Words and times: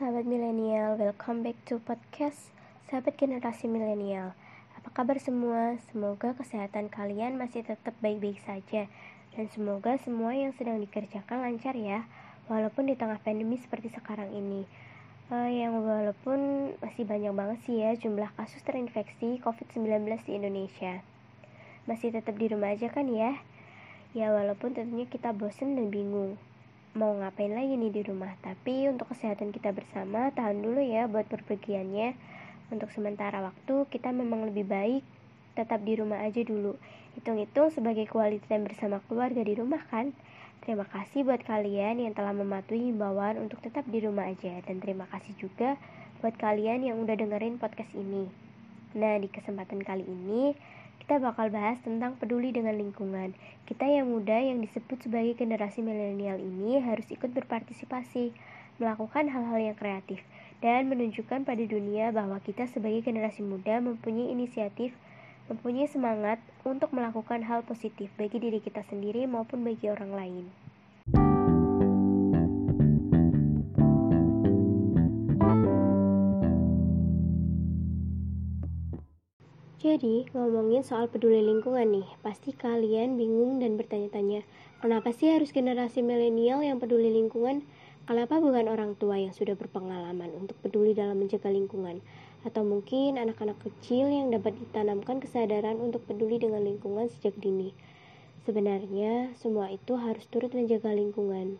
sahabat 0.00 0.24
milenial, 0.24 0.96
welcome 0.96 1.44
back 1.44 1.60
to 1.68 1.76
podcast 1.84 2.48
sahabat 2.88 3.20
generasi 3.20 3.68
milenial. 3.68 4.32
Apa 4.72 4.88
kabar 4.96 5.20
semua? 5.20 5.76
Semoga 5.92 6.32
kesehatan 6.40 6.88
kalian 6.88 7.36
masih 7.36 7.60
tetap 7.68 7.92
baik-baik 8.00 8.40
saja 8.40 8.88
dan 9.36 9.44
semoga 9.52 10.00
semua 10.00 10.32
yang 10.32 10.56
sedang 10.56 10.80
dikerjakan 10.80 11.44
lancar 11.44 11.76
ya, 11.76 12.08
walaupun 12.48 12.88
di 12.88 12.96
tengah 12.96 13.20
pandemi 13.20 13.60
seperti 13.60 13.92
sekarang 13.92 14.32
ini. 14.32 14.64
Uh, 15.28 15.52
yang 15.52 15.76
walaupun 15.76 16.72
masih 16.80 17.04
banyak 17.04 17.36
banget 17.36 17.58
sih 17.68 17.84
ya 17.84 17.92
jumlah 17.92 18.32
kasus 18.40 18.64
terinfeksi 18.64 19.36
COVID-19 19.44 19.84
di 20.24 20.32
Indonesia. 20.32 21.04
Masih 21.84 22.08
tetap 22.08 22.40
di 22.40 22.48
rumah 22.48 22.72
aja 22.72 22.88
kan 22.88 23.04
ya? 23.04 23.36
Ya 24.16 24.32
walaupun 24.32 24.72
tentunya 24.72 25.04
kita 25.04 25.36
bosen 25.36 25.76
dan 25.76 25.92
bingung 25.92 26.40
mau 26.94 27.14
ngapain 27.14 27.54
lagi 27.54 27.78
nih 27.78 27.92
di 27.94 28.02
rumah. 28.02 28.34
Tapi 28.42 28.90
untuk 28.90 29.10
kesehatan 29.14 29.54
kita 29.54 29.70
bersama 29.70 30.34
tahan 30.34 30.58
dulu 30.58 30.82
ya 30.82 31.06
buat 31.06 31.26
perpergiannya 31.30 32.14
untuk 32.74 32.90
sementara 32.90 33.42
waktu 33.42 33.86
kita 33.90 34.10
memang 34.10 34.50
lebih 34.50 34.66
baik 34.66 35.02
tetap 35.54 35.82
di 35.82 35.94
rumah 35.98 36.22
aja 36.22 36.42
dulu. 36.42 36.74
Hitung-hitung 37.18 37.74
sebagai 37.74 38.06
quality 38.06 38.42
time 38.46 38.66
bersama 38.66 39.02
keluarga 39.10 39.42
di 39.42 39.54
rumah 39.58 39.82
kan? 39.90 40.14
Terima 40.62 40.86
kasih 40.86 41.26
buat 41.26 41.42
kalian 41.42 42.04
yang 42.04 42.12
telah 42.14 42.36
mematuhi 42.36 42.92
himbauan 42.92 43.40
untuk 43.40 43.58
tetap 43.64 43.82
di 43.88 44.02
rumah 44.02 44.30
aja. 44.30 44.60
Dan 44.62 44.78
terima 44.78 45.08
kasih 45.10 45.34
juga 45.40 45.74
buat 46.20 46.36
kalian 46.36 46.84
yang 46.86 46.96
udah 47.02 47.16
dengerin 47.16 47.56
podcast 47.56 47.90
ini. 47.96 48.28
Nah 48.94 49.18
di 49.22 49.30
kesempatan 49.30 49.80
kali 49.80 50.04
ini 50.04 50.54
kita 51.10 51.26
bakal 51.26 51.50
bahas 51.50 51.74
tentang 51.82 52.14
peduli 52.22 52.54
dengan 52.54 52.78
lingkungan. 52.78 53.34
Kita 53.66 53.82
yang 53.82 54.14
muda 54.14 54.38
yang 54.38 54.62
disebut 54.62 55.10
sebagai 55.10 55.34
generasi 55.42 55.82
milenial 55.82 56.38
ini 56.38 56.78
harus 56.78 57.02
ikut 57.10 57.34
berpartisipasi, 57.34 58.30
melakukan 58.78 59.26
hal-hal 59.26 59.58
yang 59.58 59.74
kreatif, 59.74 60.22
dan 60.62 60.86
menunjukkan 60.86 61.42
pada 61.42 61.66
dunia 61.66 62.14
bahwa 62.14 62.38
kita 62.38 62.70
sebagai 62.70 63.02
generasi 63.02 63.42
muda 63.42 63.82
mempunyai 63.82 64.30
inisiatif, 64.30 64.94
mempunyai 65.50 65.90
semangat 65.90 66.38
untuk 66.62 66.94
melakukan 66.94 67.42
hal 67.42 67.66
positif 67.66 68.06
bagi 68.14 68.38
diri 68.38 68.62
kita 68.62 68.86
sendiri 68.86 69.26
maupun 69.26 69.66
bagi 69.66 69.90
orang 69.90 70.14
lain. 70.14 70.69
Jadi, 79.80 80.28
ngomongin 80.36 80.84
soal 80.84 81.08
peduli 81.08 81.40
lingkungan 81.40 81.88
nih, 81.88 82.04
pasti 82.20 82.52
kalian 82.52 83.16
bingung 83.16 83.64
dan 83.64 83.80
bertanya-tanya, 83.80 84.44
kenapa 84.84 85.08
sih 85.08 85.32
harus 85.32 85.56
generasi 85.56 86.04
milenial 86.04 86.60
yang 86.60 86.76
peduli 86.76 87.08
lingkungan? 87.08 87.64
Kenapa 88.04 88.44
bukan 88.44 88.68
orang 88.68 88.92
tua 89.00 89.16
yang 89.16 89.32
sudah 89.32 89.56
berpengalaman 89.56 90.36
untuk 90.36 90.60
peduli 90.60 90.92
dalam 90.92 91.16
menjaga 91.16 91.48
lingkungan? 91.48 92.04
Atau 92.44 92.60
mungkin 92.60 93.16
anak-anak 93.16 93.56
kecil 93.64 94.12
yang 94.12 94.28
dapat 94.28 94.52
ditanamkan 94.60 95.16
kesadaran 95.16 95.80
untuk 95.80 96.04
peduli 96.04 96.36
dengan 96.36 96.60
lingkungan 96.60 97.08
sejak 97.08 97.40
dini? 97.40 97.72
Sebenarnya, 98.44 99.32
semua 99.40 99.72
itu 99.72 99.96
harus 99.96 100.28
turut 100.28 100.52
menjaga 100.52 100.92
lingkungan. 100.92 101.56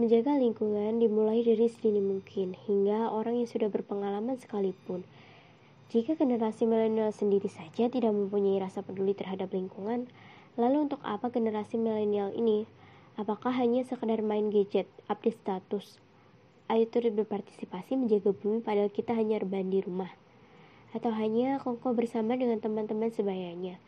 Menjaga 0.00 0.40
lingkungan 0.40 0.96
dimulai 0.96 1.44
dari 1.44 1.68
sedini 1.68 2.00
mungkin, 2.00 2.56
hingga 2.56 3.12
orang 3.12 3.44
yang 3.44 3.48
sudah 3.52 3.68
berpengalaman 3.68 4.40
sekalipun– 4.40 5.04
jika 5.94 6.18
generasi 6.18 6.66
milenial 6.66 7.14
sendiri 7.14 7.46
saja 7.46 7.86
tidak 7.86 8.10
mempunyai 8.10 8.58
rasa 8.58 8.82
peduli 8.82 9.14
terhadap 9.14 9.54
lingkungan, 9.54 10.10
lalu 10.58 10.90
untuk 10.90 10.98
apa 11.06 11.30
generasi 11.30 11.78
milenial 11.78 12.34
ini? 12.34 12.66
Apakah 13.14 13.54
hanya 13.54 13.86
sekedar 13.86 14.18
main 14.18 14.50
gadget, 14.50 14.90
update 15.06 15.38
status? 15.38 16.02
Ayo 16.66 16.90
turut 16.90 17.14
berpartisipasi 17.14 17.94
menjaga 17.94 18.34
bumi 18.34 18.58
padahal 18.58 18.90
kita 18.90 19.14
hanya 19.14 19.38
rebahan 19.38 19.70
di 19.70 19.86
rumah. 19.86 20.10
Atau 20.90 21.14
hanya 21.14 21.62
kongko 21.62 21.94
bersama 21.94 22.34
dengan 22.34 22.58
teman-teman 22.58 23.14
sebayanya, 23.14 23.78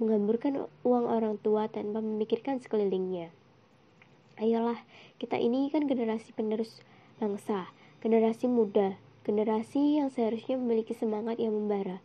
menghamburkan 0.00 0.64
uang 0.80 1.06
orang 1.12 1.36
tua 1.44 1.68
tanpa 1.68 2.00
memikirkan 2.00 2.56
sekelilingnya. 2.64 3.36
Ayolah, 4.40 4.80
kita 5.20 5.36
ini 5.36 5.68
kan 5.68 5.84
generasi 5.84 6.32
penerus 6.32 6.80
bangsa, 7.20 7.68
generasi 8.00 8.48
muda, 8.48 8.96
generasi 9.22 10.00
yang 10.00 10.08
seharusnya 10.08 10.56
memiliki 10.56 10.96
semangat 10.96 11.36
yang 11.36 11.52
membara, 11.52 12.00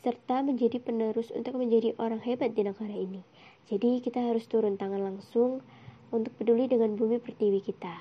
serta 0.00 0.40
menjadi 0.40 0.80
penerus 0.80 1.28
untuk 1.34 1.58
menjadi 1.58 1.92
orang 2.00 2.22
hebat 2.24 2.54
di 2.56 2.64
negara 2.64 2.94
ini. 2.94 3.20
Jadi 3.68 4.00
kita 4.00 4.24
harus 4.24 4.48
turun 4.48 4.80
tangan 4.80 5.04
langsung 5.04 5.60
untuk 6.08 6.32
peduli 6.40 6.64
dengan 6.70 6.96
bumi 6.96 7.20
pertiwi 7.20 7.60
kita. 7.60 8.00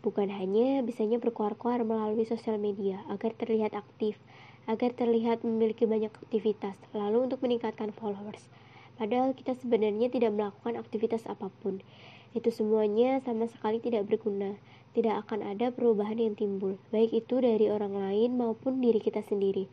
Bukan 0.00 0.32
hanya 0.32 0.80
bisanya 0.80 1.20
berkuar-kuar 1.20 1.84
melalui 1.84 2.24
sosial 2.24 2.56
media 2.56 3.04
agar 3.12 3.36
terlihat 3.36 3.76
aktif, 3.76 4.16
agar 4.64 4.96
terlihat 4.96 5.44
memiliki 5.44 5.84
banyak 5.84 6.10
aktivitas, 6.10 6.74
lalu 6.96 7.28
untuk 7.28 7.44
meningkatkan 7.44 7.92
followers. 7.92 8.48
Padahal 8.96 9.36
kita 9.36 9.52
sebenarnya 9.58 10.08
tidak 10.08 10.32
melakukan 10.32 10.80
aktivitas 10.80 11.28
apa 11.28 11.52
pun. 11.60 11.84
Itu 12.32 12.48
semuanya 12.48 13.20
sama 13.20 13.50
sekali 13.50 13.78
tidak 13.78 14.08
berguna 14.08 14.56
tidak 14.92 15.24
akan 15.24 15.56
ada 15.56 15.72
perubahan 15.72 16.20
yang 16.20 16.36
timbul, 16.36 16.76
baik 16.92 17.16
itu 17.16 17.40
dari 17.40 17.72
orang 17.72 17.96
lain 17.96 18.36
maupun 18.36 18.84
diri 18.84 19.00
kita 19.00 19.24
sendiri. 19.24 19.64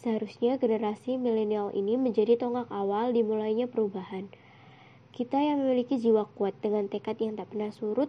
Seharusnya 0.00 0.56
generasi 0.56 1.20
milenial 1.20 1.70
ini 1.76 2.00
menjadi 2.00 2.40
tonggak 2.40 2.72
awal 2.72 3.12
dimulainya 3.12 3.68
perubahan. 3.68 4.32
Kita 5.12 5.36
yang 5.36 5.60
memiliki 5.60 6.00
jiwa 6.00 6.24
kuat 6.34 6.56
dengan 6.64 6.88
tekad 6.88 7.20
yang 7.20 7.36
tak 7.36 7.52
pernah 7.52 7.68
surut, 7.68 8.08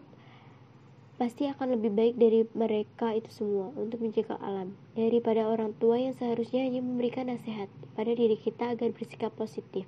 pasti 1.19 1.51
akan 1.51 1.75
lebih 1.75 1.91
baik 1.91 2.15
dari 2.15 2.47
mereka 2.55 3.11
itu 3.11 3.27
semua 3.29 3.69
untuk 3.75 3.99
menjaga 3.99 4.39
alam, 4.39 4.73
daripada 4.95 5.45
orang 5.45 5.75
tua 5.77 5.99
yang 5.99 6.15
seharusnya 6.15 6.63
hanya 6.63 6.79
memberikan 6.79 7.27
nasihat 7.27 7.67
pada 7.93 8.15
diri 8.15 8.39
kita 8.39 8.71
agar 8.71 8.95
bersikap 8.95 9.35
positif. 9.35 9.83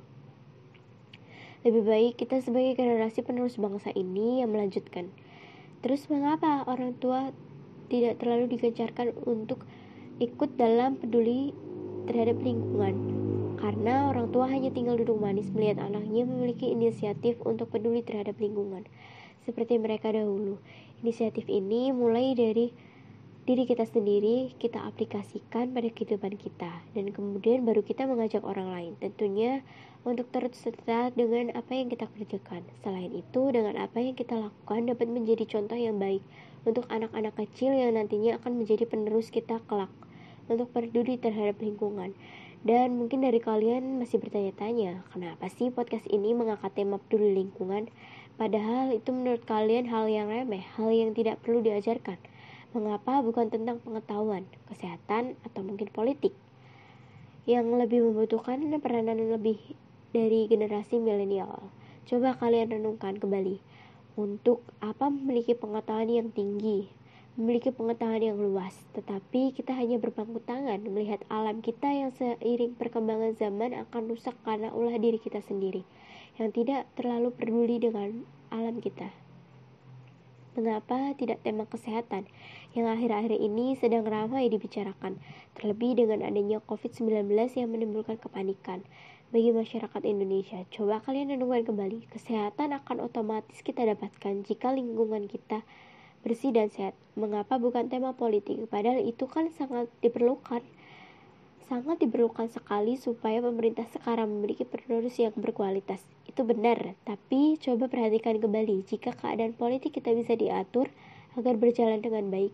Lebih 1.66 1.82
baik 1.82 2.14
kita 2.20 2.44
sebagai 2.44 2.78
generasi 2.78 3.26
penerus 3.26 3.58
bangsa 3.58 3.90
ini 3.96 4.44
yang 4.44 4.54
melanjutkan 4.54 5.10
Terus 5.86 6.10
mengapa 6.10 6.66
orang 6.66 6.98
tua 6.98 7.30
tidak 7.94 8.18
terlalu 8.18 8.58
digencarkan 8.58 9.14
untuk 9.30 9.62
ikut 10.18 10.58
dalam 10.58 10.98
peduli 10.98 11.54
terhadap 12.10 12.42
lingkungan? 12.42 12.98
Karena 13.62 14.10
orang 14.10 14.34
tua 14.34 14.50
hanya 14.50 14.74
tinggal 14.74 14.98
duduk 14.98 15.22
manis 15.22 15.54
melihat 15.54 15.86
anaknya 15.86 16.26
memiliki 16.26 16.74
inisiatif 16.74 17.38
untuk 17.46 17.70
peduli 17.70 18.02
terhadap 18.02 18.34
lingkungan. 18.42 18.82
Seperti 19.46 19.78
mereka 19.78 20.10
dahulu. 20.10 20.58
Inisiatif 21.06 21.46
ini 21.46 21.94
mulai 21.94 22.34
dari 22.34 22.74
diri 23.46 23.70
kita 23.70 23.86
sendiri 23.86 24.58
kita 24.58 24.82
aplikasikan 24.90 25.70
pada 25.70 25.86
kehidupan 25.94 26.34
kita. 26.34 26.82
Dan 26.98 27.14
kemudian 27.14 27.62
baru 27.62 27.86
kita 27.86 28.10
mengajak 28.10 28.42
orang 28.42 28.74
lain. 28.74 28.92
Tentunya 28.98 29.62
untuk 30.02 30.34
terus 30.34 30.58
serta 30.58 31.14
dengan 31.14 31.54
apa 31.54 31.78
yang 31.78 31.94
kita 31.94 32.10
kerjakan. 32.10 32.66
Selain 32.82 33.14
itu 33.14 33.42
dengan 33.54 33.78
apa 33.78 34.02
yang 34.02 34.18
kita 34.18 34.34
lakukan 34.34 34.90
dapat 34.90 35.06
menjadi 35.06 35.46
contoh 35.46 35.78
yang 35.78 36.02
baik 36.02 36.26
untuk 36.66 36.90
anak-anak 36.90 37.38
kecil 37.38 37.78
yang 37.78 37.94
nantinya 37.94 38.42
akan 38.42 38.58
menjadi 38.58 38.90
penerus 38.90 39.30
kita 39.30 39.62
kelak. 39.70 39.94
Untuk 40.50 40.74
peduli 40.74 41.22
terhadap 41.22 41.62
lingkungan. 41.62 42.18
Dan 42.66 42.98
mungkin 42.98 43.22
dari 43.22 43.38
kalian 43.38 44.02
masih 44.02 44.18
bertanya-tanya 44.26 45.06
kenapa 45.14 45.54
sih 45.54 45.70
podcast 45.70 46.10
ini 46.10 46.34
mengangkat 46.34 46.74
tema 46.74 46.98
peduli 46.98 47.46
lingkungan? 47.46 47.94
Padahal 48.42 48.90
itu 48.90 49.14
menurut 49.14 49.46
kalian 49.46 49.86
hal 49.86 50.10
yang 50.10 50.34
remeh 50.34 50.66
hal 50.74 50.90
yang 50.90 51.14
tidak 51.14 51.46
perlu 51.46 51.62
diajarkan 51.62 52.18
Mengapa 52.76 53.24
bukan 53.24 53.48
tentang 53.48 53.80
pengetahuan, 53.80 54.44
kesehatan, 54.68 55.40
atau 55.48 55.64
mungkin 55.64 55.88
politik? 55.96 56.36
Yang 57.48 57.72
lebih 57.72 58.04
membutuhkan 58.04 58.60
peranan 58.84 59.16
lebih 59.16 59.56
dari 60.12 60.44
generasi 60.52 61.00
milenial. 61.00 61.72
Coba 62.04 62.36
kalian 62.36 62.76
renungkan 62.76 63.16
kembali. 63.16 63.64
Untuk 64.20 64.60
apa 64.84 65.08
memiliki 65.08 65.56
pengetahuan 65.56 66.12
yang 66.12 66.36
tinggi, 66.36 66.92
memiliki 67.40 67.72
pengetahuan 67.72 68.20
yang 68.20 68.40
luas, 68.44 68.76
tetapi 68.92 69.56
kita 69.56 69.72
hanya 69.72 69.96
berpangku 69.96 70.44
tangan 70.44 70.84
melihat 70.84 71.24
alam 71.32 71.64
kita 71.64 71.88
yang 71.88 72.12
seiring 72.12 72.76
perkembangan 72.76 73.40
zaman 73.40 73.72
akan 73.88 74.04
rusak 74.12 74.36
karena 74.44 74.76
ulah 74.76 75.00
diri 75.00 75.16
kita 75.16 75.40
sendiri, 75.40 75.88
yang 76.36 76.52
tidak 76.52 76.92
terlalu 77.00 77.32
peduli 77.32 77.80
dengan 77.80 78.28
alam 78.52 78.84
kita. 78.84 79.25
Mengapa 80.56 81.12
tidak 81.20 81.44
tema 81.44 81.68
kesehatan 81.68 82.32
yang 82.72 82.88
akhir-akhir 82.88 83.36
ini 83.36 83.76
sedang 83.76 84.08
ramai 84.08 84.48
dibicarakan, 84.48 85.20
terlebih 85.60 86.00
dengan 86.00 86.24
adanya 86.24 86.64
COVID-19 86.64 87.28
yang 87.60 87.68
menimbulkan 87.76 88.16
kepanikan 88.16 88.80
bagi 89.36 89.52
masyarakat 89.52 90.00
Indonesia. 90.08 90.64
Coba 90.72 91.04
kalian 91.04 91.36
renungkan 91.36 91.68
kembali, 91.68 92.08
kesehatan 92.08 92.72
akan 92.72 93.04
otomatis 93.04 93.60
kita 93.60 93.84
dapatkan 93.84 94.48
jika 94.48 94.72
lingkungan 94.72 95.28
kita 95.28 95.68
bersih 96.24 96.56
dan 96.56 96.72
sehat. 96.72 96.96
Mengapa 97.20 97.60
bukan 97.60 97.92
tema 97.92 98.16
politik? 98.16 98.56
Padahal 98.72 99.04
itu 99.04 99.28
kan 99.28 99.52
sangat 99.52 99.92
diperlukan 100.00 100.64
sangat 101.66 101.98
diperlukan 101.98 102.46
sekali 102.54 102.94
supaya 102.94 103.42
pemerintah 103.42 103.90
sekarang 103.90 104.30
memiliki 104.30 104.66
penerus 104.66 105.18
yang 105.18 105.34
berkualitas. 105.34 106.06
Itu 106.30 106.46
benar, 106.46 106.94
tapi 107.06 107.58
coba 107.58 107.90
perhatikan 107.90 108.38
kembali 108.38 108.86
jika 108.86 109.18
keadaan 109.18 109.58
politik 109.58 109.98
kita 109.98 110.14
bisa 110.14 110.38
diatur 110.38 110.94
agar 111.34 111.58
berjalan 111.58 112.06
dengan 112.06 112.30
baik. 112.30 112.54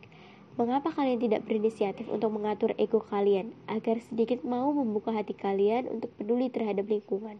Mengapa 0.59 0.91
kalian 0.91 1.19
tidak 1.19 1.47
berinisiatif 1.47 2.11
untuk 2.11 2.31
mengatur 2.35 2.75
ego 2.75 2.99
kalian 2.99 3.55
agar 3.71 4.03
sedikit 4.03 4.43
mau 4.43 4.71
membuka 4.75 5.15
hati 5.15 5.31
kalian 5.31 5.87
untuk 5.87 6.11
peduli 6.19 6.51
terhadap 6.51 6.87
lingkungan? 6.87 7.39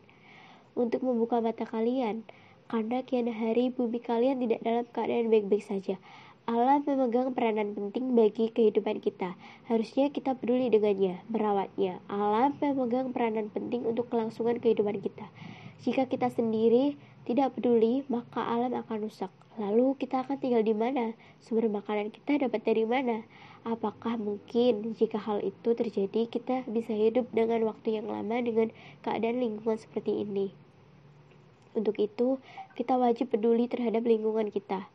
Untuk 0.75 1.03
membuka 1.03 1.43
mata 1.43 1.67
kalian, 1.67 2.23
karena 2.71 3.03
kian 3.03 3.27
hari 3.27 3.67
bumi 3.67 3.99
kalian 3.99 4.39
tidak 4.39 4.63
dalam 4.63 4.87
keadaan 4.95 5.27
baik-baik 5.27 5.59
saja. 5.59 5.99
Allah 6.49 6.81
memegang 6.81 7.37
peranan 7.37 7.77
penting 7.77 8.17
bagi 8.17 8.49
kehidupan 8.49 8.97
kita. 8.97 9.37
Harusnya 9.69 10.09
kita 10.09 10.33
peduli 10.33 10.73
dengannya, 10.73 11.21
merawatnya. 11.29 12.01
Allah 12.09 12.49
memegang 12.57 13.13
peranan 13.13 13.53
penting 13.53 13.85
untuk 13.85 14.09
kelangsungan 14.09 14.57
kehidupan 14.57 14.97
kita. 15.05 15.29
Jika 15.85 16.09
kita 16.09 16.33
sendiri 16.33 16.97
tidak 17.29 17.53
peduli, 17.53 18.01
maka 18.09 18.41
alam 18.41 18.73
akan 18.73 19.05
rusak. 19.05 19.29
Lalu 19.61 19.93
kita 20.01 20.25
akan 20.25 20.41
tinggal 20.41 20.65
di 20.65 20.73
mana? 20.73 21.13
Sumber 21.45 21.69
makanan 21.69 22.09
kita 22.09 22.49
dapat 22.49 22.65
dari 22.65 22.89
mana? 22.89 23.21
Apakah 23.61 24.17
mungkin 24.17 24.97
jika 24.97 25.21
hal 25.21 25.45
itu 25.45 25.77
terjadi 25.77 26.25
kita 26.25 26.65
bisa 26.65 26.97
hidup 26.97 27.29
dengan 27.29 27.61
waktu 27.69 28.01
yang 28.01 28.09
lama 28.09 28.41
dengan 28.41 28.73
keadaan 29.05 29.37
lingkungan 29.37 29.77
seperti 29.77 30.25
ini? 30.25 30.49
Untuk 31.77 32.01
itu, 32.01 32.41
kita 32.73 32.97
wajib 32.97 33.29
peduli 33.29 33.69
terhadap 33.69 34.01
lingkungan 34.01 34.49
kita. 34.49 34.89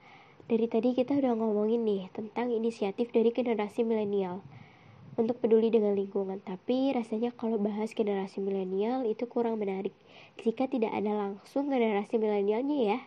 Dari 0.46 0.70
tadi 0.70 0.94
kita 0.94 1.18
udah 1.18 1.34
ngomongin 1.34 1.82
nih 1.82 2.06
tentang 2.14 2.54
inisiatif 2.54 3.10
dari 3.10 3.34
generasi 3.34 3.82
milenial 3.82 4.46
untuk 5.18 5.42
peduli 5.42 5.74
dengan 5.74 5.98
lingkungan. 5.98 6.38
Tapi 6.38 6.94
rasanya 6.94 7.34
kalau 7.34 7.58
bahas 7.58 7.90
generasi 7.90 8.38
milenial 8.38 9.02
itu 9.10 9.26
kurang 9.26 9.58
menarik 9.58 9.90
jika 10.38 10.70
tidak 10.70 10.94
ada 10.94 11.18
langsung 11.18 11.66
generasi 11.66 12.22
milenialnya 12.22 12.78
ya. 12.94 12.98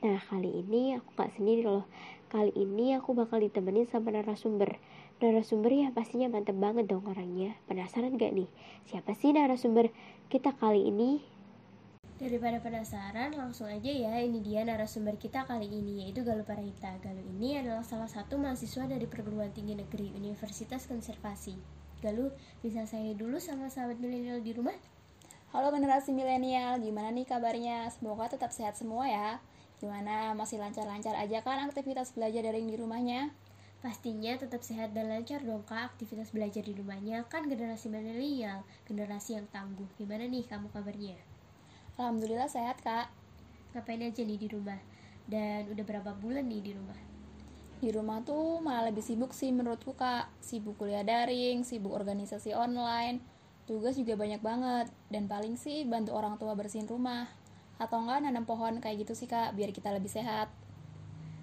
Nah 0.00 0.16
kali 0.32 0.64
ini 0.64 0.96
aku 0.96 1.12
gak 1.12 1.36
sendiri 1.36 1.68
loh. 1.68 1.84
Kali 2.32 2.56
ini 2.56 2.96
aku 2.96 3.12
bakal 3.12 3.44
ditemenin 3.44 3.84
sama 3.84 4.08
narasumber. 4.08 4.80
Narasumber 5.20 5.68
ya 5.68 5.92
pastinya 5.92 6.32
mantep 6.32 6.56
banget 6.56 6.88
dong 6.88 7.04
orangnya. 7.04 7.52
Penasaran 7.68 8.16
gak 8.16 8.32
nih? 8.32 8.48
Siapa 8.88 9.12
sih 9.12 9.36
narasumber 9.36 9.92
kita 10.32 10.56
kali 10.56 10.88
ini? 10.88 11.20
Daripada 12.18 12.58
penasaran, 12.58 13.30
langsung 13.38 13.70
aja 13.70 13.94
ya, 13.94 14.18
ini 14.18 14.42
dia 14.42 14.66
narasumber 14.66 15.14
kita 15.22 15.46
kali 15.46 15.70
ini, 15.70 16.02
yaitu 16.02 16.26
Galuh 16.26 16.42
Parahita. 16.42 16.98
Galuh 16.98 17.22
ini 17.22 17.62
adalah 17.62 17.86
salah 17.86 18.10
satu 18.10 18.34
mahasiswa 18.34 18.90
dari 18.90 19.06
perguruan 19.06 19.54
tinggi 19.54 19.78
negeri 19.78 20.10
Universitas 20.18 20.90
Konservasi. 20.90 21.54
Galuh, 22.02 22.34
bisa 22.58 22.82
saya 22.90 23.14
dulu 23.14 23.38
sama 23.38 23.70
sahabat 23.70 24.02
milenial 24.02 24.42
di 24.42 24.50
rumah? 24.50 24.74
Halo 25.54 25.70
generasi 25.70 26.10
milenial, 26.10 26.82
gimana 26.82 27.14
nih 27.14 27.22
kabarnya? 27.22 27.86
Semoga 27.94 28.34
tetap 28.34 28.50
sehat 28.50 28.74
semua 28.74 29.06
ya. 29.06 29.38
Gimana, 29.78 30.34
masih 30.34 30.58
lancar-lancar 30.58 31.14
aja 31.14 31.38
kan 31.46 31.70
aktivitas 31.70 32.18
belajar 32.18 32.42
daring 32.42 32.66
di 32.66 32.74
rumahnya? 32.74 33.30
Pastinya 33.78 34.34
tetap 34.34 34.66
sehat 34.66 34.90
dan 34.90 35.06
lancar 35.06 35.38
dong 35.46 35.62
kak 35.62 35.94
aktivitas 35.94 36.34
belajar 36.34 36.66
di 36.66 36.74
rumahnya 36.74 37.30
kan 37.30 37.46
generasi 37.46 37.86
milenial, 37.86 38.66
generasi 38.90 39.38
yang 39.38 39.46
tangguh. 39.54 39.86
Gimana 39.94 40.26
nih 40.26 40.42
kamu 40.50 40.66
kabarnya? 40.74 41.37
Alhamdulillah 41.98 42.46
sehat 42.46 42.78
kak. 42.78 43.10
Ngapain 43.74 43.98
aja 43.98 44.22
nih 44.22 44.38
di 44.38 44.46
rumah? 44.46 44.78
Dan 45.26 45.66
udah 45.66 45.82
berapa 45.82 46.14
bulan 46.14 46.46
nih 46.46 46.70
di 46.70 46.72
rumah? 46.78 46.94
Di 47.82 47.90
rumah 47.90 48.22
tuh 48.22 48.62
malah 48.62 48.94
lebih 48.94 49.02
sibuk 49.02 49.34
sih 49.34 49.50
menurutku 49.50 49.98
kak. 49.98 50.30
Sibuk 50.38 50.78
kuliah 50.78 51.02
daring, 51.02 51.66
sibuk 51.66 51.90
organisasi 51.90 52.54
online. 52.54 53.18
Tugas 53.66 53.98
juga 53.98 54.14
banyak 54.14 54.38
banget. 54.38 54.86
Dan 55.10 55.26
paling 55.26 55.58
sih 55.58 55.82
bantu 55.90 56.14
orang 56.14 56.38
tua 56.38 56.54
bersihin 56.54 56.86
rumah. 56.86 57.26
Atau 57.82 57.98
enggak 57.98 58.22
nanam 58.22 58.46
pohon 58.46 58.78
kayak 58.78 59.02
gitu 59.02 59.18
sih 59.18 59.26
kak 59.26 59.58
Biar 59.58 59.74
kita 59.74 59.90
lebih 59.90 60.06
sehat. 60.06 60.54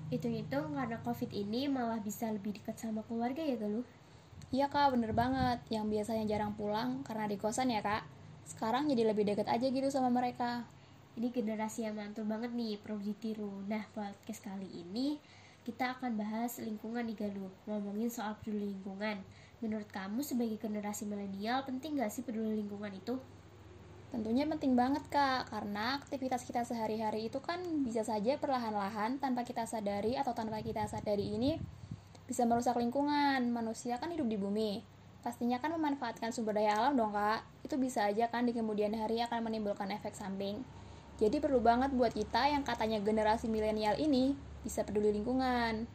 Hitung-hitung 0.07 0.71
karena 0.71 1.03
covid 1.03 1.35
ini 1.35 1.67
malah 1.67 1.99
bisa 1.99 2.31
lebih 2.31 2.55
dekat 2.55 2.79
sama 2.79 3.03
keluarga 3.03 3.43
ya 3.43 3.59
Galuh? 3.59 3.83
Iya 4.55 4.71
kak 4.71 4.95
bener 4.95 5.11
banget. 5.11 5.59
Yang 5.67 5.99
biasanya 5.99 6.23
jarang 6.23 6.55
pulang 6.55 7.03
karena 7.03 7.27
di 7.27 7.35
kosan 7.35 7.75
ya 7.75 7.83
kak 7.83 8.15
sekarang 8.45 8.85
jadi 8.85 9.09
lebih 9.09 9.25
dekat 9.25 9.49
aja 9.49 9.65
gitu 9.65 9.89
sama 9.89 10.13
mereka. 10.13 10.63
Ini 11.17 11.33
generasi 11.33 11.89
yang 11.89 11.97
mantul 11.97 12.29
banget 12.29 12.53
nih 12.53 12.77
perlu 12.77 13.01
ditiru. 13.01 13.65
Nah 13.65 13.81
podcast 13.91 14.45
kali 14.45 14.69
ini 14.69 15.17
kita 15.65 15.97
akan 15.97 16.13
bahas 16.13 16.61
lingkungan 16.61 17.09
nih 17.09 17.17
Galuh 17.25 17.49
ngomongin 17.65 18.13
soal 18.13 18.37
peduli 18.37 18.69
lingkungan. 18.69 19.17
Menurut 19.65 19.89
kamu 19.89 20.21
sebagai 20.21 20.61
generasi 20.61 21.09
milenial 21.09 21.65
penting 21.65 21.97
gak 21.97 22.13
sih 22.13 22.21
peduli 22.21 22.53
lingkungan 22.53 22.93
itu? 22.93 23.17
Tentunya 24.13 24.45
penting 24.47 24.77
banget 24.77 25.03
kak, 25.11 25.49
karena 25.51 25.99
aktivitas 25.99 26.45
kita 26.45 26.63
sehari-hari 26.63 27.27
itu 27.27 27.41
kan 27.41 27.59
bisa 27.83 28.05
saja 28.05 28.37
perlahan-lahan 28.39 29.17
tanpa 29.19 29.43
kita 29.43 29.65
sadari 29.65 30.15
atau 30.15 30.31
tanpa 30.31 30.61
kita 30.61 30.85
sadari 30.87 31.35
ini 31.35 31.57
bisa 32.23 32.47
merusak 32.47 32.77
lingkungan. 32.77 33.43
Manusia 33.49 33.97
kan 33.97 34.13
hidup 34.13 34.29
di 34.29 34.37
bumi, 34.39 34.79
pastinya 35.25 35.57
kan 35.57 35.73
memanfaatkan 35.73 36.29
sumber 36.29 36.53
daya 36.53 36.77
alam 36.77 36.93
dong 36.93 37.09
kak. 37.09 37.41
Itu 37.65 37.81
bisa 37.81 38.05
aja 38.05 38.29
kan 38.29 38.45
di 38.45 38.53
kemudian 38.53 38.93
hari 38.93 39.25
akan 39.25 39.41
menimbulkan 39.41 39.89
efek 39.89 40.13
samping. 40.13 40.61
Jadi 41.17 41.41
perlu 41.41 41.57
banget 41.57 41.89
buat 41.97 42.13
kita 42.13 42.53
yang 42.53 42.61
katanya 42.61 43.01
generasi 43.01 43.49
milenial 43.49 43.97
ini 43.97 44.37
bisa 44.61 44.85
peduli 44.85 45.09
lingkungan. 45.09 45.89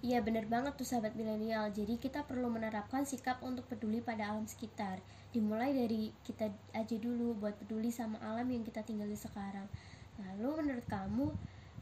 Iya 0.00 0.24
bener 0.24 0.48
banget 0.48 0.80
tuh 0.80 0.88
sahabat 0.88 1.12
milenial. 1.12 1.68
Jadi 1.68 2.00
kita 2.00 2.24
perlu 2.24 2.48
menerapkan 2.48 3.04
sikap 3.04 3.44
untuk 3.44 3.68
peduli 3.68 4.00
pada 4.00 4.32
alam 4.32 4.48
sekitar. 4.48 5.04
Dimulai 5.28 5.76
dari 5.76 6.08
kita 6.24 6.48
aja 6.72 6.96
dulu 6.96 7.36
buat 7.36 7.52
peduli 7.60 7.92
sama 7.92 8.16
alam 8.24 8.48
yang 8.48 8.64
kita 8.64 8.80
tinggali 8.80 9.12
sekarang. 9.12 9.68
Lalu 10.16 10.64
menurut 10.64 10.86
kamu 10.88 11.28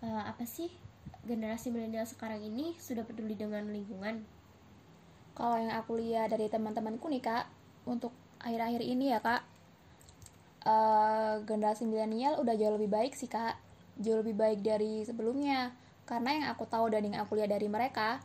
uh, 0.02 0.24
apa 0.26 0.42
sih 0.42 0.66
generasi 1.22 1.70
milenial 1.70 2.10
sekarang 2.10 2.42
ini 2.42 2.74
sudah 2.82 3.06
peduli 3.06 3.38
dengan 3.38 3.70
lingkungan? 3.70 4.37
Kalau 5.38 5.54
yang 5.54 5.70
aku 5.78 5.94
lihat 6.02 6.34
dari 6.34 6.50
teman-temanku 6.50 7.06
nih 7.06 7.22
kak 7.22 7.46
untuk 7.86 8.10
akhir-akhir 8.42 8.82
ini 8.82 9.14
ya 9.14 9.22
kak 9.22 9.46
uh, 10.66 11.38
generasi 11.46 11.86
milenial 11.86 12.42
udah 12.42 12.54
jauh 12.58 12.74
lebih 12.74 12.90
baik 12.90 13.14
sih 13.14 13.30
kak. 13.30 13.54
Jauh 13.98 14.18
lebih 14.22 14.34
baik 14.34 14.62
dari 14.62 15.06
sebelumnya. 15.06 15.70
Karena 16.08 16.34
yang 16.34 16.46
aku 16.50 16.64
tahu 16.66 16.90
dan 16.90 17.06
yang 17.06 17.22
aku 17.22 17.38
lihat 17.38 17.54
dari 17.54 17.70
mereka 17.70 18.18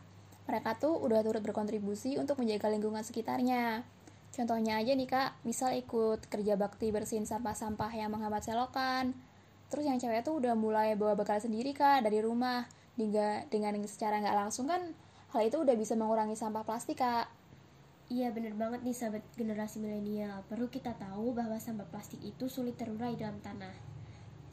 mereka 0.44 0.76
tuh 0.76 1.00
udah 1.00 1.24
turut 1.24 1.40
berkontribusi 1.40 2.20
untuk 2.20 2.36
menjaga 2.36 2.68
lingkungan 2.68 3.00
sekitarnya. 3.00 3.80
Contohnya 4.34 4.82
aja 4.82 4.92
nih 4.92 5.08
kak 5.08 5.40
misal 5.46 5.72
ikut 5.78 6.26
kerja 6.28 6.58
bakti 6.58 6.90
bersihin 6.90 7.24
sampah-sampah 7.24 7.94
yang 7.94 8.10
menghambat 8.10 8.44
selokan 8.44 9.14
terus 9.72 9.90
yang 9.90 9.98
cewek 9.98 10.22
tuh 10.22 10.38
udah 10.38 10.54
mulai 10.54 10.94
bawa 10.94 11.18
bekal 11.18 11.40
sendiri 11.40 11.72
kak 11.72 12.04
dari 12.04 12.20
rumah. 12.20 12.66
Dengan 12.94 13.42
dengan 13.50 13.74
secara 13.90 14.22
nggak 14.22 14.38
langsung 14.38 14.70
kan 14.70 14.94
Hal 15.34 15.50
itu 15.50 15.58
udah 15.58 15.74
bisa 15.74 15.98
mengurangi 15.98 16.38
sampah 16.38 16.62
plastik, 16.62 17.02
Kak. 17.02 17.26
Iya 18.06 18.30
bener 18.30 18.54
banget 18.54 18.86
nih 18.86 18.94
sahabat 18.94 19.26
generasi 19.34 19.82
milenial. 19.82 20.46
Perlu 20.46 20.70
kita 20.70 20.94
tahu 20.94 21.34
bahwa 21.34 21.58
sampah 21.58 21.90
plastik 21.90 22.22
itu 22.22 22.46
sulit 22.46 22.78
terurai 22.78 23.18
dalam 23.18 23.42
tanah. 23.42 23.74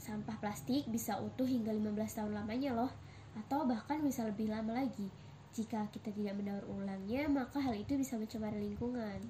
Sampah 0.01 0.41
plastik 0.41 0.89
bisa 0.89 1.21
utuh 1.21 1.45
hingga 1.45 1.69
15 1.69 1.93
tahun 1.93 2.33
lamanya 2.33 2.73
loh 2.73 2.89
Atau 3.37 3.69
bahkan 3.69 4.01
bisa 4.01 4.25
lebih 4.25 4.49
lama 4.49 4.73
lagi. 4.73 5.05
Jika 5.53 5.85
kita 5.93 6.09
tidak 6.09 6.33
mendaur 6.33 6.65
ulangnya 6.65 7.29
maka 7.29 7.61
hal 7.61 7.77
itu 7.77 7.93
bisa 7.93 8.17
mencemari 8.17 8.57
lingkungan. 8.57 9.21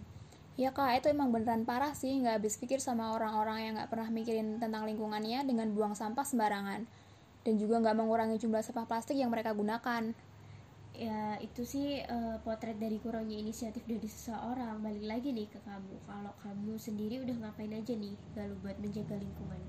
Ya 0.56 0.72
kak, 0.72 1.04
itu 1.04 1.12
emang 1.12 1.36
beneran 1.36 1.68
parah 1.68 1.92
sih 1.92 2.16
Nggak 2.24 2.40
habis 2.40 2.56
pikir 2.56 2.80
sama 2.80 3.12
orang-orang 3.12 3.60
yang 3.60 3.74
nggak 3.76 3.92
pernah 3.92 4.08
mikirin 4.08 4.56
tentang 4.56 4.88
lingkungannya 4.88 5.44
dengan 5.44 5.68
buang 5.76 6.00
sampah 6.00 6.24
sembarangan. 6.24 6.88
Dan 7.44 7.60
juga 7.60 7.84
nggak 7.84 8.00
mengurangi 8.00 8.40
jumlah 8.40 8.64
sampah 8.64 8.88
plastik 8.88 9.20
yang 9.20 9.28
mereka 9.28 9.52
gunakan 9.52 10.31
ya 10.96 11.40
itu 11.40 11.64
sih 11.64 12.04
uh, 12.04 12.38
potret 12.44 12.78
dari 12.78 13.00
kurangnya 13.00 13.40
inisiatif 13.40 13.84
dari 13.88 14.06
seseorang. 14.06 14.84
Balik 14.84 15.06
lagi 15.08 15.30
nih 15.32 15.48
ke 15.48 15.60
kamu. 15.64 15.96
Kalau 16.06 16.34
kamu 16.44 16.74
sendiri 16.78 17.24
udah 17.24 17.36
ngapain 17.48 17.72
aja 17.74 17.94
nih 17.96 18.14
galu 18.36 18.56
buat 18.62 18.78
menjaga 18.78 19.16
lingkungan? 19.18 19.62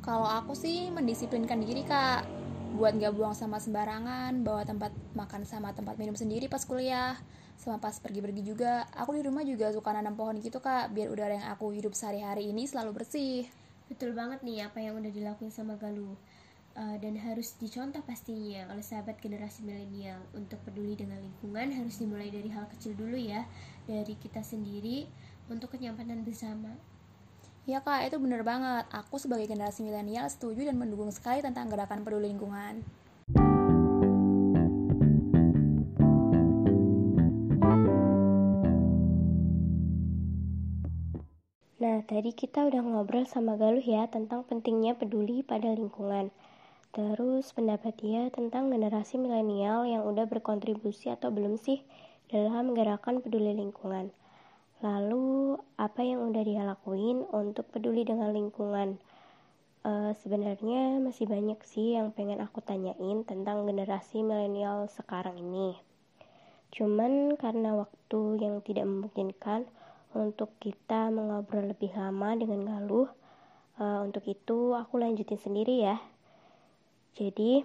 Kalau 0.00 0.28
aku 0.28 0.56
sih 0.56 0.88
mendisiplinkan 0.92 1.60
diri 1.64 1.84
kak. 1.84 2.24
Buat 2.70 3.02
nggak 3.02 3.12
buang 3.18 3.34
sama 3.34 3.58
sembarangan 3.58 4.46
bawa 4.46 4.62
tempat 4.62 4.94
makan 5.18 5.42
sama 5.42 5.74
tempat 5.74 5.98
minum 5.98 6.14
sendiri 6.14 6.46
pas 6.46 6.62
kuliah 6.62 7.18
sama 7.58 7.76
pas 7.82 7.92
pergi-pergi 7.98 8.46
juga. 8.46 8.86
Aku 8.94 9.12
di 9.12 9.26
rumah 9.26 9.42
juga 9.42 9.74
suka 9.74 9.90
nanam 9.90 10.14
pohon 10.14 10.38
gitu 10.38 10.62
kak 10.62 10.94
biar 10.94 11.10
udara 11.10 11.34
yang 11.34 11.50
aku 11.50 11.74
hidup 11.74 11.92
sehari-hari 11.92 12.48
ini 12.48 12.64
selalu 12.70 13.02
bersih. 13.02 13.44
Betul 13.90 14.14
banget 14.14 14.46
nih 14.46 14.70
apa 14.70 14.78
yang 14.78 15.02
udah 15.02 15.10
dilakuin 15.10 15.50
sama 15.50 15.74
Galuh 15.74 16.14
uh, 16.80 16.96
dan 16.96 17.20
harus 17.20 17.52
dicontoh 17.60 18.00
pastinya 18.00 18.64
oleh 18.72 18.80
sahabat 18.80 19.20
generasi 19.20 19.60
milenial 19.68 20.24
untuk 20.32 20.56
peduli 20.64 20.96
dengan 20.96 21.20
lingkungan 21.20 21.76
harus 21.76 22.00
dimulai 22.00 22.32
dari 22.32 22.48
hal 22.48 22.64
kecil 22.72 22.96
dulu 22.96 23.20
ya 23.20 23.44
dari 23.84 24.16
kita 24.16 24.40
sendiri 24.40 25.04
untuk 25.52 25.76
kenyamanan 25.76 26.24
bersama 26.24 26.72
Ya 27.68 27.84
kak, 27.84 28.08
itu 28.08 28.16
bener 28.16 28.40
banget. 28.40 28.88
Aku 28.88 29.20
sebagai 29.20 29.46
generasi 29.46 29.84
milenial 29.84 30.26
setuju 30.32 30.64
dan 30.64 30.80
mendukung 30.80 31.12
sekali 31.12 31.44
tentang 31.44 31.68
gerakan 31.68 32.02
peduli 32.02 32.32
lingkungan. 32.32 32.82
Nah, 41.78 42.02
tadi 42.08 42.32
kita 42.32 42.64
udah 42.64 42.80
ngobrol 42.80 43.28
sama 43.28 43.54
Galuh 43.60 43.84
ya 43.84 44.08
tentang 44.08 44.42
pentingnya 44.48 44.96
peduli 44.96 45.44
pada 45.44 45.70
lingkungan. 45.70 46.32
Terus 46.90 47.54
pendapat 47.54 47.94
dia 48.02 48.26
tentang 48.34 48.66
generasi 48.66 49.14
milenial 49.14 49.86
yang 49.86 50.02
udah 50.02 50.26
berkontribusi 50.26 51.06
atau 51.14 51.30
belum 51.30 51.54
sih 51.54 51.86
dalam 52.26 52.74
gerakan 52.74 53.22
peduli 53.22 53.54
lingkungan. 53.54 54.10
Lalu 54.82 55.54
apa 55.78 56.02
yang 56.02 56.26
udah 56.32 56.42
dia 56.42 56.66
lakuin 56.66 57.22
untuk 57.30 57.70
peduli 57.70 58.02
dengan 58.02 58.34
lingkungan? 58.34 58.98
Uh, 59.80 60.12
sebenarnya 60.18 60.98
masih 60.98 61.30
banyak 61.30 61.62
sih 61.62 61.94
yang 61.94 62.10
pengen 62.10 62.42
aku 62.42 62.58
tanyain 62.58 63.22
tentang 63.22 63.70
generasi 63.70 64.26
milenial 64.26 64.90
sekarang 64.90 65.38
ini. 65.38 65.78
Cuman 66.74 67.38
karena 67.38 67.78
waktu 67.78 68.42
yang 68.42 68.66
tidak 68.66 68.90
memungkinkan 68.90 69.70
untuk 70.10 70.58
kita 70.58 71.06
mengobrol 71.14 71.70
lebih 71.70 71.94
lama 71.94 72.34
dengan 72.34 72.66
Galuh, 72.66 73.08
uh, 73.78 74.02
untuk 74.02 74.26
itu 74.26 74.74
aku 74.74 74.98
lanjutin 74.98 75.38
sendiri 75.38 75.86
ya. 75.86 75.96
Jadi, 77.18 77.64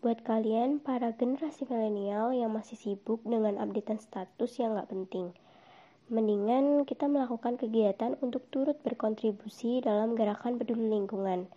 buat 0.00 0.22
kalian 0.22 0.78
para 0.80 1.12
generasi 1.16 1.66
milenial 1.66 2.32
yang 2.36 2.54
masih 2.54 2.78
sibuk 2.78 3.24
dengan 3.26 3.58
updatean 3.58 3.98
status 3.98 4.60
yang 4.60 4.78
gak 4.78 4.92
penting, 4.92 5.34
Mendingan 6.06 6.86
kita 6.86 7.10
melakukan 7.10 7.58
kegiatan 7.58 8.14
untuk 8.22 8.46
turut 8.54 8.78
berkontribusi 8.86 9.82
dalam 9.82 10.14
gerakan 10.14 10.54
peduli 10.54 10.86
lingkungan. 10.86 11.50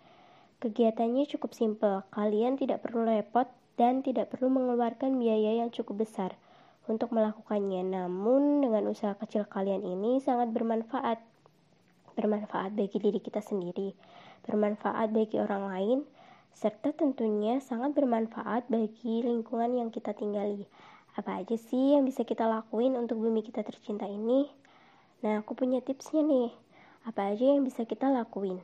Kegiatannya 0.58 1.22
cukup 1.30 1.54
simpel, 1.54 2.02
kalian 2.10 2.58
tidak 2.58 2.82
perlu 2.82 3.06
repot 3.06 3.46
dan 3.78 4.02
tidak 4.02 4.34
perlu 4.34 4.50
mengeluarkan 4.50 5.22
biaya 5.22 5.62
yang 5.62 5.70
cukup 5.70 6.02
besar 6.02 6.34
untuk 6.90 7.14
melakukannya. 7.14 7.94
Namun, 7.94 8.66
dengan 8.66 8.90
usaha 8.90 9.14
kecil 9.14 9.46
kalian 9.46 9.86
ini 9.86 10.18
sangat 10.18 10.50
bermanfaat. 10.50 11.22
Bermanfaat 12.18 12.74
bagi 12.74 12.98
diri 12.98 13.22
kita 13.22 13.38
sendiri, 13.38 13.94
bermanfaat 14.50 15.14
bagi 15.14 15.38
orang 15.38 15.70
lain, 15.70 15.98
serta 16.54 16.94
tentunya 16.94 17.58
sangat 17.58 17.94
bermanfaat 17.94 18.66
bagi 18.70 19.22
lingkungan 19.22 19.76
yang 19.78 19.88
kita 19.94 20.14
tinggali. 20.14 20.66
Apa 21.18 21.42
aja 21.42 21.58
sih 21.58 21.98
yang 21.98 22.06
bisa 22.06 22.22
kita 22.22 22.46
lakuin 22.46 22.94
untuk 22.94 23.18
bumi 23.18 23.42
kita 23.42 23.66
tercinta 23.66 24.06
ini? 24.06 24.46
Nah, 25.26 25.42
aku 25.42 25.58
punya 25.58 25.84
tipsnya 25.84 26.22
nih. 26.22 26.54
Apa 27.04 27.34
aja 27.34 27.44
yang 27.50 27.66
bisa 27.66 27.82
kita 27.84 28.08
lakuin? 28.08 28.62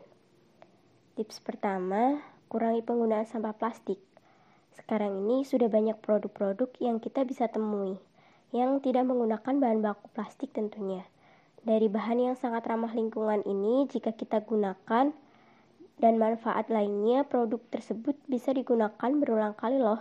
Tips 1.17 1.41
pertama, 1.41 2.21
kurangi 2.53 2.85
penggunaan 2.85 3.25
sampah 3.25 3.57
plastik. 3.57 3.99
Sekarang 4.77 5.17
ini 5.25 5.43
sudah 5.43 5.67
banyak 5.73 5.99
produk-produk 6.05 6.69
yang 6.79 7.01
kita 7.01 7.25
bisa 7.25 7.49
temui 7.49 7.97
yang 8.55 8.79
tidak 8.79 9.05
menggunakan 9.05 9.55
bahan 9.59 9.81
baku 9.83 10.07
plastik 10.15 10.55
tentunya. 10.55 11.03
Dari 11.67 11.91
bahan 11.91 12.31
yang 12.31 12.37
sangat 12.39 12.63
ramah 12.71 12.95
lingkungan 12.95 13.43
ini, 13.43 13.91
jika 13.91 14.15
kita 14.15 14.39
gunakan 14.47 15.11
dan 15.97 16.21
manfaat 16.21 16.69
lainnya, 16.69 17.25
produk 17.25 17.61
tersebut 17.73 18.17
bisa 18.29 18.53
digunakan 18.53 19.11
berulang 19.17 19.57
kali 19.57 19.81
loh. 19.81 20.01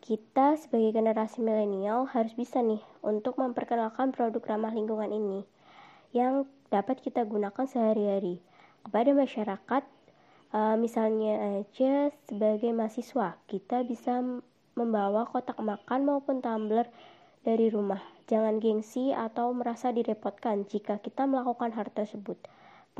Kita 0.00 0.56
sebagai 0.56 0.96
generasi 0.96 1.44
milenial 1.44 2.08
harus 2.08 2.32
bisa 2.32 2.64
nih 2.64 2.80
untuk 3.04 3.36
memperkenalkan 3.36 4.16
produk 4.16 4.40
ramah 4.56 4.72
lingkungan 4.72 5.12
ini 5.12 5.44
yang 6.16 6.48
dapat 6.72 7.04
kita 7.04 7.28
gunakan 7.28 7.68
sehari-hari 7.68 8.40
kepada 8.80 9.12
masyarakat. 9.12 9.84
Uh, 10.50 10.74
misalnya 10.80 11.62
aja 11.62 12.10
sebagai 12.26 12.74
mahasiswa, 12.74 13.38
kita 13.46 13.86
bisa 13.86 14.18
membawa 14.74 15.28
kotak 15.28 15.60
makan 15.60 16.08
maupun 16.08 16.42
tumbler 16.42 16.88
dari 17.44 17.68
rumah. 17.70 18.00
Jangan 18.26 18.58
gengsi 18.58 19.12
atau 19.12 19.52
merasa 19.52 19.92
direpotkan 19.94 20.66
jika 20.66 20.98
kita 20.98 21.28
melakukan 21.28 21.70
hal 21.76 21.86
tersebut. 21.92 22.40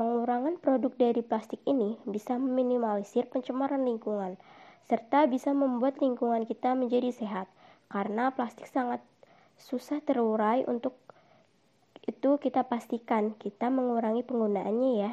Pengurangan 0.01 0.57
produk 0.57 0.89
dari 0.97 1.21
plastik 1.21 1.61
ini 1.69 1.93
bisa 2.09 2.33
meminimalisir 2.33 3.29
pencemaran 3.29 3.85
lingkungan 3.85 4.33
serta 4.89 5.29
bisa 5.29 5.53
membuat 5.53 6.01
lingkungan 6.01 6.41
kita 6.49 6.73
menjadi 6.73 7.13
sehat 7.13 7.45
karena 7.85 8.33
plastik 8.33 8.65
sangat 8.65 8.97
susah 9.61 10.01
terurai 10.01 10.65
untuk 10.65 10.97
itu 12.09 12.41
kita 12.41 12.65
pastikan 12.65 13.37
kita 13.37 13.69
mengurangi 13.69 14.25
penggunaannya 14.25 14.91
ya. 15.05 15.11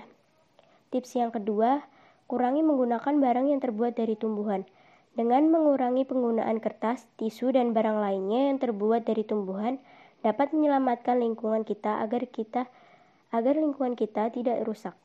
Tips 0.89 1.21
yang 1.21 1.37
kedua, 1.37 1.85
kurangi 2.25 2.65
menggunakan 2.65 3.13
barang 3.13 3.45
yang 3.53 3.61
terbuat 3.61 3.93
dari 3.93 4.17
tumbuhan. 4.17 4.65
Dengan 5.13 5.53
mengurangi 5.53 6.09
penggunaan 6.09 6.65
kertas, 6.65 7.05
tisu, 7.21 7.53
dan 7.53 7.77
barang 7.77 8.01
lainnya 8.01 8.49
yang 8.49 8.57
terbuat 8.57 9.05
dari 9.05 9.29
tumbuhan 9.29 9.85
dapat 10.25 10.57
menyelamatkan 10.57 11.21
lingkungan 11.21 11.69
kita 11.69 12.01
agar 12.01 12.25
kita 12.25 12.73
agar 13.29 13.57
lingkungan 13.57 13.93
kita 13.93 14.33
tidak 14.33 14.65
rusak. 14.65 14.97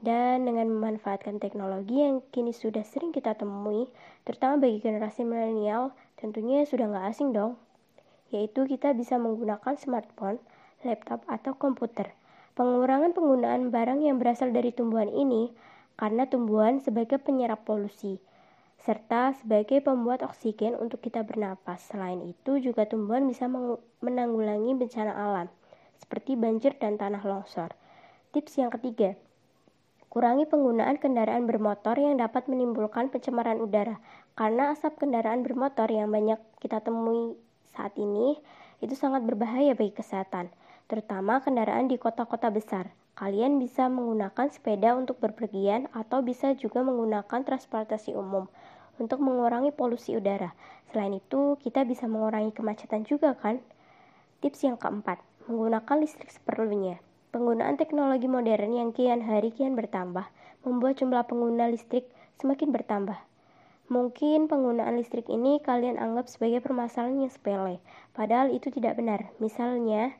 Dan 0.00 0.48
dengan 0.48 0.72
memanfaatkan 0.72 1.36
teknologi 1.36 2.00
yang 2.00 2.24
kini 2.32 2.56
sudah 2.56 2.80
sering 2.88 3.12
kita 3.12 3.36
temui, 3.36 3.84
terutama 4.24 4.56
bagi 4.56 4.80
generasi 4.80 5.28
milenial, 5.28 5.92
tentunya 6.16 6.64
sudah 6.64 6.88
nggak 6.88 7.06
asing 7.12 7.36
dong. 7.36 7.60
Yaitu 8.32 8.64
kita 8.64 8.96
bisa 8.96 9.20
menggunakan 9.20 9.76
smartphone, 9.76 10.40
laptop, 10.80 11.20
atau 11.28 11.52
komputer. 11.52 12.16
Pengurangan 12.56 13.12
penggunaan 13.12 13.68
barang 13.68 14.00
yang 14.00 14.16
berasal 14.16 14.52
dari 14.56 14.72
tumbuhan 14.72 15.12
ini 15.12 15.52
karena 16.00 16.24
tumbuhan 16.24 16.80
sebagai 16.80 17.20
penyerap 17.20 17.68
polusi, 17.68 18.16
serta 18.80 19.36
sebagai 19.36 19.84
pembuat 19.84 20.24
oksigen 20.24 20.80
untuk 20.80 21.04
kita 21.04 21.20
bernapas. 21.20 21.92
Selain 21.92 22.24
itu, 22.24 22.56
juga 22.56 22.88
tumbuhan 22.88 23.28
bisa 23.28 23.52
menanggulangi 24.00 24.72
bencana 24.80 25.12
alam, 25.12 25.52
seperti 26.00 26.40
banjir 26.40 26.80
dan 26.80 26.96
tanah 26.96 27.20
longsor. 27.20 27.76
Tips 28.32 28.56
yang 28.56 28.72
ketiga, 28.72 29.20
Kurangi 30.10 30.42
penggunaan 30.42 30.98
kendaraan 30.98 31.46
bermotor 31.46 31.94
yang 31.94 32.18
dapat 32.18 32.50
menimbulkan 32.50 33.14
pencemaran 33.14 33.62
udara, 33.62 34.02
karena 34.34 34.74
asap 34.74 35.06
kendaraan 35.06 35.46
bermotor 35.46 35.86
yang 35.86 36.10
banyak 36.10 36.42
kita 36.58 36.82
temui 36.82 37.38
saat 37.70 37.94
ini 37.94 38.34
itu 38.82 38.98
sangat 38.98 39.22
berbahaya 39.22 39.70
bagi 39.78 39.94
kesehatan, 39.94 40.50
terutama 40.90 41.38
kendaraan 41.38 41.86
di 41.86 41.94
kota-kota 41.94 42.50
besar. 42.50 42.90
Kalian 43.14 43.62
bisa 43.62 43.86
menggunakan 43.86 44.50
sepeda 44.50 44.98
untuk 44.98 45.22
berpergian 45.22 45.86
atau 45.94 46.26
bisa 46.26 46.58
juga 46.58 46.82
menggunakan 46.82 47.46
transportasi 47.46 48.10
umum 48.10 48.50
untuk 48.98 49.22
mengurangi 49.22 49.70
polusi 49.70 50.18
udara. 50.18 50.58
Selain 50.90 51.14
itu, 51.14 51.54
kita 51.62 51.86
bisa 51.86 52.10
mengurangi 52.10 52.50
kemacetan 52.50 53.06
juga 53.06 53.38
kan? 53.38 53.62
Tips 54.42 54.66
yang 54.66 54.74
keempat, 54.74 55.22
menggunakan 55.50 55.98
listrik 55.98 56.30
seperlunya. 56.30 57.02
Penggunaan 57.34 57.74
teknologi 57.74 58.30
modern 58.30 58.70
yang 58.70 58.94
kian 58.94 59.26
hari 59.26 59.50
kian 59.50 59.74
bertambah 59.74 60.30
membuat 60.62 61.02
jumlah 61.02 61.26
pengguna 61.26 61.66
listrik 61.66 62.06
semakin 62.38 62.70
bertambah. 62.70 63.18
Mungkin 63.90 64.46
penggunaan 64.46 64.94
listrik 64.94 65.26
ini 65.26 65.58
kalian 65.58 65.98
anggap 65.98 66.30
sebagai 66.30 66.62
permasalahan 66.62 67.26
yang 67.26 67.32
sepele, 67.34 67.82
padahal 68.14 68.54
itu 68.54 68.70
tidak 68.70 68.94
benar. 68.94 69.34
Misalnya, 69.42 70.14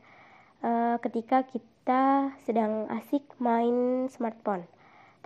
uh, 0.59 0.99
ketika 0.99 1.47
kita 1.47 2.35
sedang 2.43 2.91
asik 2.91 3.23
main 3.39 4.11
smartphone, 4.11 4.67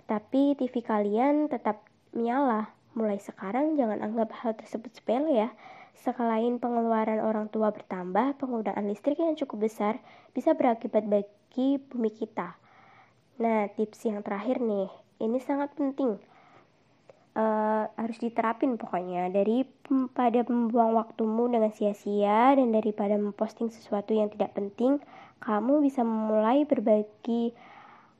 tetapi 0.06 0.54
TV 0.54 0.78
kalian 0.86 1.50
tetap 1.50 1.82
menyala. 2.14 2.70
Mulai 2.94 3.18
sekarang 3.18 3.74
jangan 3.74 4.00
anggap 4.00 4.30
hal 4.32 4.54
tersebut 4.54 4.94
sepele 4.94 5.34
ya. 5.34 5.50
Sekalain 5.96 6.60
pengeluaran 6.60 7.24
orang 7.24 7.48
tua 7.48 7.72
bertambah, 7.72 8.36
penggunaan 8.36 8.84
listrik 8.84 9.16
yang 9.16 9.32
cukup 9.34 9.68
besar 9.68 9.98
bisa 10.36 10.52
berakibat 10.52 11.08
bagi 11.08 11.80
bumi 11.80 12.12
kita. 12.12 12.56
Nah, 13.40 13.68
tips 13.72 14.04
yang 14.08 14.20
terakhir 14.20 14.60
nih, 14.60 14.88
ini 15.20 15.38
sangat 15.40 15.72
penting. 15.76 16.20
Uh, 17.36 17.84
harus 18.00 18.16
diterapin 18.16 18.80
pokoknya 18.80 19.28
dari 19.28 19.68
pada 20.16 20.40
membuang 20.48 20.96
waktumu 20.96 21.44
dengan 21.44 21.68
sia-sia 21.68 22.56
dan 22.56 22.72
daripada 22.72 23.12
memposting 23.20 23.68
sesuatu 23.68 24.16
yang 24.16 24.32
tidak 24.32 24.56
penting, 24.56 24.96
kamu 25.44 25.84
bisa 25.84 26.00
memulai 26.00 26.64
berbagi 26.64 27.52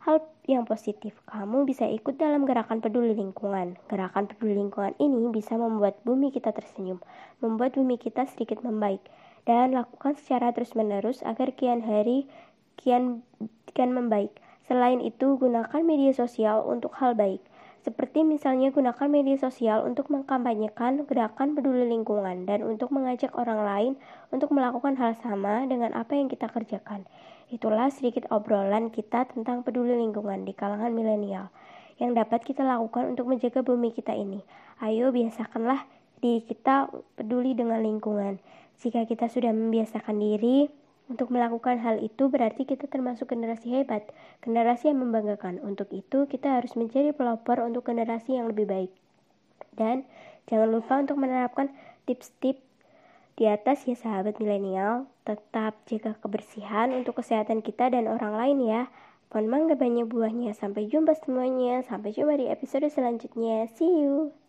hal 0.04 0.20
yang 0.46 0.62
positif. 0.62 1.18
Kamu 1.26 1.66
bisa 1.66 1.90
ikut 1.90 2.16
dalam 2.16 2.46
gerakan 2.46 2.78
peduli 2.78 3.12
lingkungan. 3.12 3.74
Gerakan 3.90 4.30
peduli 4.30 4.54
lingkungan 4.54 4.94
ini 5.02 5.30
bisa 5.34 5.58
membuat 5.58 5.98
bumi 6.06 6.30
kita 6.30 6.54
tersenyum, 6.54 7.02
membuat 7.42 7.74
bumi 7.74 7.98
kita 7.98 8.24
sedikit 8.30 8.62
membaik, 8.62 9.02
dan 9.42 9.74
lakukan 9.74 10.14
secara 10.14 10.54
terus-menerus 10.54 11.26
agar 11.26 11.50
kian 11.58 11.82
hari 11.82 12.30
kian 12.78 13.26
kian 13.74 13.90
membaik. 13.90 14.30
Selain 14.66 14.98
itu, 14.98 15.38
gunakan 15.38 15.82
media 15.86 16.10
sosial 16.10 16.66
untuk 16.66 16.94
hal 16.98 17.14
baik. 17.14 17.38
Seperti 17.86 18.26
misalnya 18.26 18.74
gunakan 18.74 19.06
media 19.06 19.38
sosial 19.38 19.86
untuk 19.86 20.10
mengkampanyekan 20.10 21.06
gerakan 21.06 21.54
peduli 21.54 21.86
lingkungan 21.86 22.42
dan 22.42 22.66
untuk 22.66 22.90
mengajak 22.90 23.30
orang 23.38 23.62
lain 23.62 23.92
untuk 24.34 24.50
melakukan 24.50 24.98
hal 24.98 25.14
sama 25.22 25.62
dengan 25.70 25.94
apa 25.94 26.18
yang 26.18 26.26
kita 26.26 26.50
kerjakan. 26.50 27.06
Itulah 27.46 27.86
sedikit 27.94 28.26
obrolan 28.34 28.90
kita 28.90 29.30
tentang 29.30 29.62
peduli 29.62 29.94
lingkungan 29.94 30.42
di 30.42 30.50
kalangan 30.50 30.90
milenial 30.90 31.46
yang 32.02 32.10
dapat 32.10 32.42
kita 32.42 32.66
lakukan 32.66 33.14
untuk 33.14 33.30
menjaga 33.30 33.62
bumi 33.62 33.94
kita 33.94 34.18
ini. 34.18 34.42
Ayo 34.82 35.14
biasakanlah 35.14 35.86
diri 36.18 36.42
kita 36.42 36.90
peduli 37.14 37.54
dengan 37.54 37.86
lingkungan. 37.86 38.42
Jika 38.82 39.06
kita 39.06 39.30
sudah 39.30 39.54
membiasakan 39.54 40.18
diri, 40.18 40.66
untuk 41.06 41.30
melakukan 41.30 41.78
hal 41.78 42.02
itu 42.02 42.26
berarti 42.26 42.66
kita 42.66 42.90
termasuk 42.90 43.30
generasi 43.30 43.70
hebat, 43.70 44.10
generasi 44.42 44.90
yang 44.90 45.06
membanggakan. 45.06 45.62
Untuk 45.62 45.86
itu, 45.94 46.26
kita 46.26 46.58
harus 46.58 46.74
menjadi 46.74 47.14
pelopor 47.14 47.62
untuk 47.62 47.86
generasi 47.86 48.34
yang 48.34 48.50
lebih 48.50 48.66
baik. 48.66 48.90
Dan 49.78 50.02
jangan 50.50 50.68
lupa 50.74 50.98
untuk 50.98 51.14
menerapkan 51.14 51.70
tips-tips 52.10 52.66
di 53.38 53.46
atas 53.46 53.86
ya 53.86 53.94
sahabat 53.94 54.42
milenial. 54.42 55.06
Tetap 55.22 55.78
jaga 55.86 56.18
kebersihan 56.18 56.90
untuk 56.90 57.22
kesehatan 57.22 57.62
kita 57.62 57.86
dan 57.86 58.10
orang 58.10 58.34
lain 58.34 58.58
ya. 58.66 58.82
Pohon 59.30 59.46
mangga 59.46 59.78
banyak 59.78 60.10
buahnya. 60.10 60.58
Sampai 60.58 60.90
jumpa 60.90 61.14
semuanya. 61.22 61.86
Sampai 61.86 62.10
jumpa 62.10 62.34
di 62.34 62.50
episode 62.50 62.90
selanjutnya. 62.90 63.70
See 63.70 64.02
you. 64.02 64.45